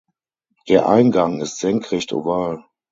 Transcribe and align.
Der 0.67 0.89
Eingang 0.89 1.41
ist 1.41 1.59
senkrecht 1.59 2.11
oval. 2.11 2.65